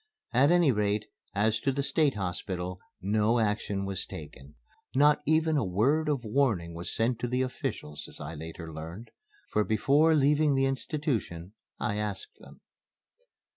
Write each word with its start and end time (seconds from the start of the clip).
At 0.33 0.49
any 0.49 0.71
rate, 0.71 1.05
as 1.35 1.59
to 1.59 1.71
the 1.71 1.83
State 1.83 2.15
Hospital, 2.15 2.79
no 3.03 3.37
action 3.37 3.85
was 3.85 4.03
taken. 4.07 4.55
Not 4.95 5.21
even 5.27 5.57
a 5.57 5.63
word 5.63 6.09
of 6.09 6.23
warning 6.25 6.73
was 6.73 6.91
sent 6.91 7.19
to 7.19 7.27
the 7.27 7.43
officials, 7.43 8.07
as 8.07 8.19
I 8.19 8.33
later 8.33 8.73
learned; 8.73 9.11
for 9.51 9.63
before 9.63 10.15
leaving 10.15 10.55
the 10.55 10.65
institution 10.65 11.53
I 11.79 11.97
asked 11.97 12.39
them. 12.39 12.61